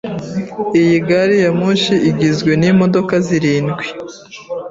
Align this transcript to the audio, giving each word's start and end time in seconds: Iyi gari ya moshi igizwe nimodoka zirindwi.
Iyi 0.79 0.97
gari 1.07 1.35
ya 1.43 1.51
moshi 1.59 1.95
igizwe 2.09 2.51
nimodoka 2.59 3.13
zirindwi. 3.27 3.85